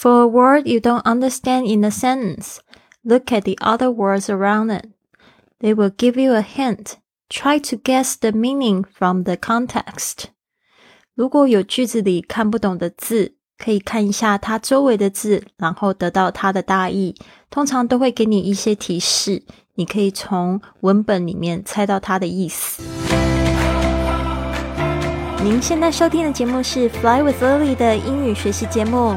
[0.00, 2.58] For a word you don't understand in a sentence,
[3.02, 4.86] look at the other words around it.
[5.60, 6.98] They will give you a hint.
[7.28, 10.26] Try to guess the meaning from the context.
[11.14, 17.14] 如果有句子里看不懂的字，可以看一下它周围的字，然后得到它的大意。
[17.48, 19.42] 通常都会给你一些提示，
[19.76, 22.82] 你可以从文本里面猜到它的意思。
[25.42, 29.16] 您现在收听的节目是《Fly with Lily》的英语学习节目，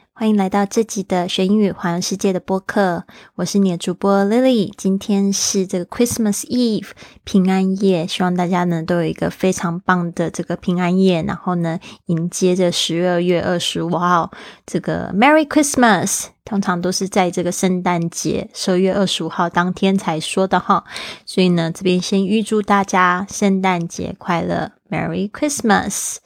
[0.21, 4.71] 欢迎来到这集的学英语环游世界的播客，我是你的主播 Lily。
[4.77, 6.89] 今天是这个 Christmas Eve
[7.23, 14.29] 平安夜，希望大家呢都有一个非常棒的这个平安夜，然后呢迎接着十二月二十五号
[14.67, 16.25] 这个 Merry Christmas。
[16.43, 20.83] 通常都是在这个圣诞节十二月二十五号当天才说的哈，
[21.25, 26.17] 所以呢这边先预祝大家圣诞节快乐，Merry Christmas。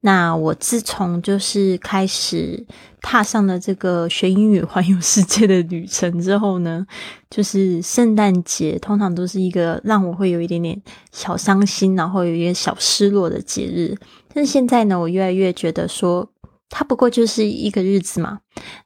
[0.00, 2.64] 那我自从就是开始。
[3.04, 6.86] 踏上了这个学英语环游世界的旅程之后呢，
[7.28, 13.98] 就是圣诞节通常都是一个让我会有一点点小伤心，然后有一点小失落的节日。
[14.32, 16.30] 但是现在呢，我越来越觉得说，
[16.70, 18.38] 它不过就是一个日子嘛。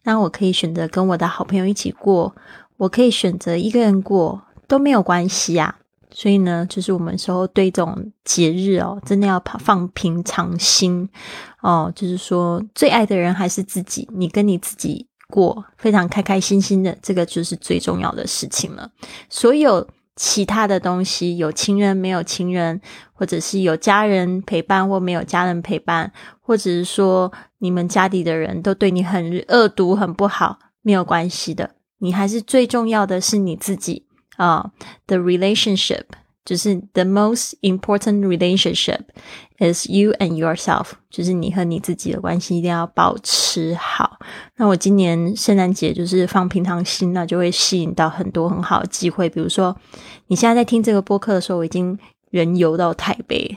[0.05, 2.35] 那我可以选择跟我的好朋友一起过，
[2.79, 5.77] 我可以选择一个人过，都没有关系啊。
[6.19, 11.07] 所以呢，就是我们说对这种节日哦，真的要放平常心
[11.61, 11.93] 哦。
[11.95, 18.91] 就是说，最爱的人还是自己，你跟你自己过，非常开开心心的，这个就是最重要的事情了。
[19.29, 22.81] 所有其他的东西，有情人没有情人，
[23.13, 31.73] 或者是有家人陪伴或没有家人陪伴，或者是说你们家里的人都对你很恶毒、很不好，没有关系的。
[31.99, 34.06] 你还是最重要的是你自己。
[34.37, 34.71] 啊
[35.07, 36.05] ，the relationship
[36.45, 39.01] 就是 the most important relationship
[39.59, 44.19] is you and yourself，就是你和你自己的关系一定要保持好。
[44.57, 49.29] 那我今年圣诞节就是放平常心，那就会吸引到很多很好的机会。
[49.29, 49.77] 比如说，
[50.29, 51.99] 你现在在听这个播客的时候，我已经
[52.31, 53.57] 人游到台北，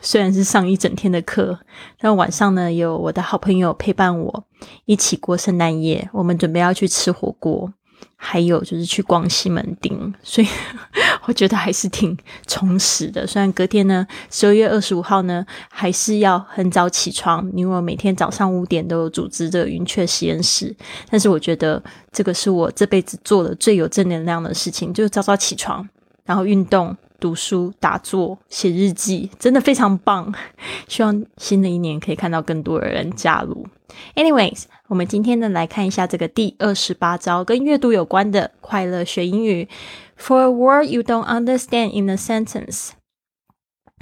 [0.00, 1.60] 虽然是上一整天的课，
[2.00, 4.44] 但晚上呢有我的好朋友陪伴我
[4.86, 6.08] 一起过圣诞夜。
[6.12, 7.72] 我们准备要去吃火锅。
[8.16, 10.48] 还有就是去逛西门町， 所以
[11.26, 12.16] 我觉得还是挺
[12.46, 13.26] 充实的。
[13.26, 20.74] 虽然隔天呢，十二月二十五号呢，还是要很早起床，因为我每天早上五点都有组织这云雀实验室。
[21.10, 21.82] 但是我觉得
[22.12, 25.88] 这个是我这辈子做的最有正能量的事情，就是早早起床，
[26.24, 26.96] 然后运动。
[27.24, 30.30] 读书、打坐、写日记，真的非常棒。
[30.86, 33.66] 希望新的一年可以看到更多的人加入。
[34.14, 39.66] Anyways，我们今天呢来看一下这个第二十八招跟阅读有关的快乐学英语。
[40.18, 42.90] For a word you don't understand in a sentence，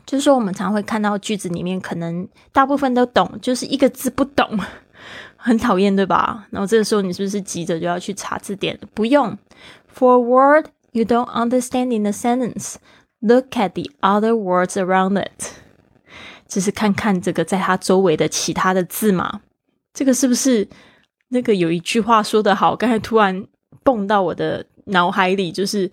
[0.05, 4.59] 就是说我们常会看到句子里面可能大部分都懂，就是一个字不懂，
[5.37, 6.49] 很讨厌，对吧？
[6.51, 8.77] 然后这个时候你是不是急着就要去查字典？
[8.93, 9.39] 不用。
[9.95, 12.75] For a word you don't understand in a sentence。
[13.25, 15.53] Look at the other words around it，
[16.49, 19.43] 就是看看这个在它周围的其他的字嘛。
[19.95, 20.67] 这个是不是
[21.29, 22.75] 那个有一句话说的好？
[22.75, 23.47] 刚才突然
[23.85, 25.89] 蹦到我的脑海里，就是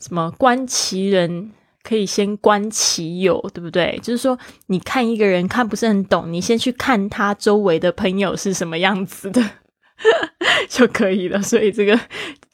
[0.00, 1.52] 什么观其人
[1.84, 3.96] 可以先观其友，对不对？
[4.02, 9.40] 就是说，你看一个人看不是很懂，你先去看他周围的朋友是什么样子的。
[10.68, 11.98] 就可以了，所以这个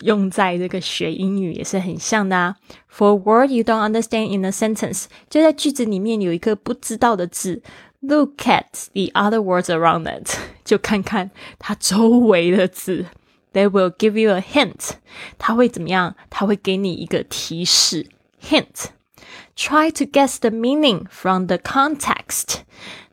[0.00, 2.56] 用在这个学英语也是很像的啊。
[2.90, 7.62] For word you don't understand in a sentence，就在句子里面有一个不知道的字
[8.00, 13.06] ，look at the other words around it，就看看它周围的字。
[13.52, 14.90] They will give you a hint，
[15.38, 16.14] 它会怎么样？
[16.28, 18.06] 它会给你一个提示
[18.42, 18.90] ，hint。
[19.56, 22.60] Try to guess the meaning from the context，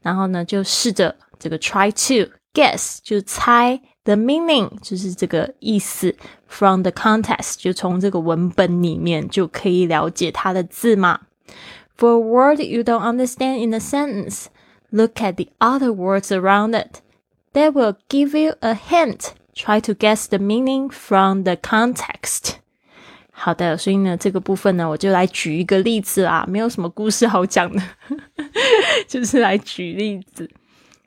[0.01, 3.81] 然后呢，就试着这个 try to guess，就猜。
[4.05, 11.20] The meaning 就是这个意思，from the context 就从这个文本里面就可以了解它的字嘛。
[11.99, 14.46] For a word you don't understand in a sentence,
[14.90, 17.00] look at the other words around it.
[17.52, 19.32] That will give you a hint.
[19.55, 22.55] Try to guess the meaning from the context.
[23.32, 27.82] 好的，所以呢，这个部分呢，我就来举一个例子啊，没有什么故事好讲的，
[29.06, 30.49] 就是来举例子。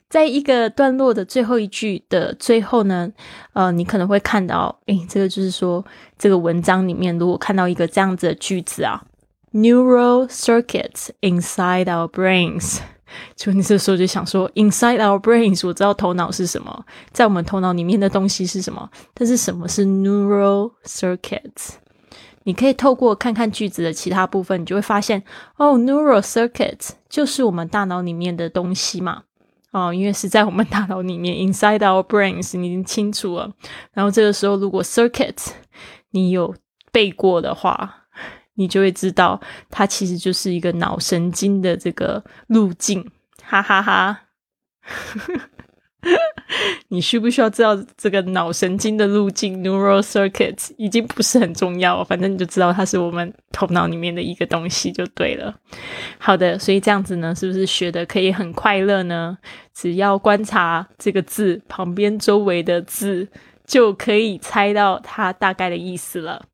[0.09, 3.13] 在一个段落的最后一句的最后呢，
[3.53, 5.85] 呃，你可能会看到，诶，这个就是说，
[6.19, 9.03] 这个文章里面如果看到一个这样子的句子啊
[9.53, 12.79] neural circuits inside our brains。
[13.35, 21.77] 就你这时候就想说，inside our brains，我知道头脑是什么，在我们头脑里面的东西是什么，但是什么是 neural circuits？
[22.45, 25.23] 你可以透过看看句子的其他部分，你就会发现，
[25.57, 29.23] 哦，neural circuits 就是我们大脑里面的东西嘛。
[29.71, 33.53] 哦，因为是在我们大脑里面，inside our brains，你已经清楚了。
[33.93, 35.37] 然后这个时候，如果 circuit
[36.11, 36.55] 你有
[36.91, 38.07] 背过的话，
[38.55, 43.11] 你就会知道它其实就是一个脑神经的这个路径，
[43.43, 44.21] 哈哈哈。
[46.90, 55.56] 你需不需要知道这个脑神经的路径 （neural circuits） 已经不是很重要，反正你就知道它是我们头脑里面的一个东西就对了。
[56.18, 59.38] 好的，所以这样子呢，是不是学的可以很快乐呢？
[59.74, 63.30] 只要观察这个字旁边周围的字，
[63.66, 66.46] 就可以猜到它大概的意思了。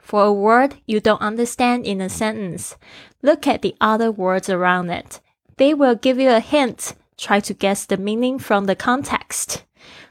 [0.00, 2.72] For a word you don't understand in a sentence,
[3.20, 5.16] look at the other words around it.
[5.56, 6.92] They will give you a hint.
[7.18, 9.60] Try to guess the meaning from the context。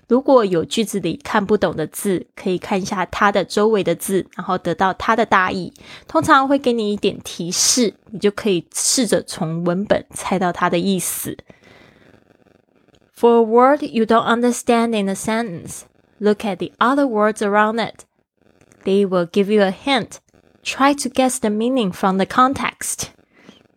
[0.07, 5.73] 如果有句子里看不懂的字，可以看一下它的周围的字，然后得到它的大意。
[6.07, 11.37] 通常会给你一点提示，你就可以试着从文本猜到它的意思。
[13.15, 15.83] For a word you don't understand in a sentence,
[16.19, 18.05] look at the other words around it.
[18.83, 20.17] They will give you a hint.
[20.63, 23.11] Try to guess the meaning from the context.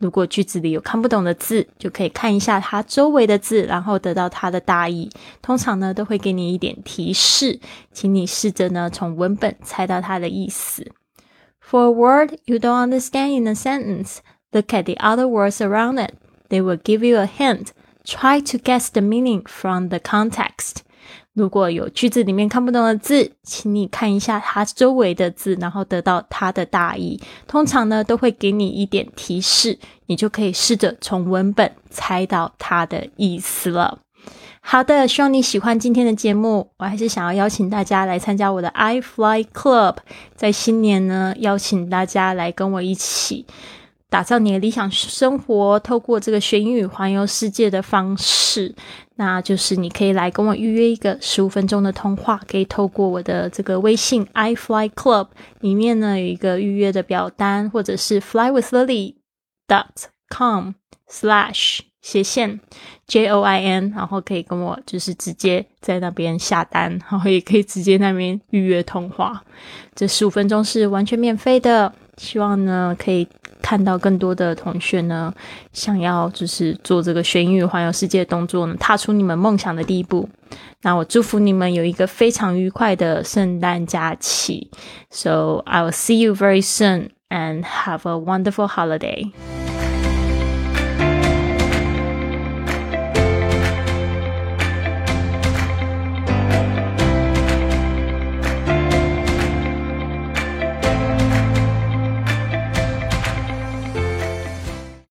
[0.00, 5.10] 如果句子里有看不懂的字，就可以看一下它周围的字，然后得到它的大意。
[5.40, 7.58] 通常呢，都会给你一点提示，
[7.92, 10.92] 请你试着呢从文本猜到它的意思。
[11.60, 14.18] For a word you don't understand in a sentence,
[14.52, 16.14] look at the other words around it.
[16.48, 17.68] They will give you a hint.
[18.04, 20.82] Try to guess the meaning from the context.
[21.33, 27.17] 如果有句子里面看不懂的字，请你看一下它周围的字，然后得到它的大意。
[27.47, 33.99] 通常呢，都会给你一点提示，你就可以试着从文本猜到它的意思了。
[34.59, 36.69] 好的，希望你喜欢今天的节目。
[36.77, 39.97] 我还是想要邀请大家来参加我的 I Fly Club，
[40.35, 43.45] 在新年呢，邀请大家来跟我一起。
[44.11, 48.75] 打造你的理想生活，透过这个学英语环游世界的方式，
[49.15, 55.27] 那就是你可以来跟我预约一个十五分钟的通话，可以透过我的这个微信 i fly club
[55.61, 59.15] 里面呢有一个预约的表单，或者是 fly with lily
[59.65, 59.85] dot
[60.29, 60.73] com
[61.09, 62.59] slash 斜线
[63.07, 69.41] j o i n，然后可以跟我就是直接在那边下单，然后也可以直接那边预约通话，
[69.95, 71.93] 这十五分钟是完全免费的。
[72.17, 73.27] 希望呢，可以
[73.61, 75.33] 看到更多的同学呢，
[75.71, 80.27] 想要就是做这个学英语环游世界的动作呢，踏出你们梦想的第一步。
[80.81, 84.69] 那我祝福你们有一个非常愉快的圣诞假期。
[85.09, 89.31] So I will see you very soon and have a wonderful holiday.